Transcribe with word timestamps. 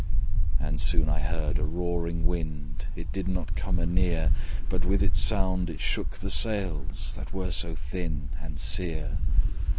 And 0.59 0.81
soon 0.81 1.09
I 1.09 1.19
heard 1.19 1.59
a 1.59 1.63
roaring 1.63 2.25
wind: 2.25 2.87
It 2.95 3.11
did 3.11 3.27
not 3.27 3.55
come 3.55 3.77
anear; 3.77 4.31
But 4.67 4.83
with 4.83 5.03
its 5.03 5.19
sound 5.21 5.69
it 5.69 5.79
shook 5.79 6.17
the 6.17 6.31
sails, 6.31 7.13
That 7.15 7.35
were 7.35 7.51
so 7.51 7.75
thin 7.75 8.29
and 8.41 8.57
sere. 8.59 9.19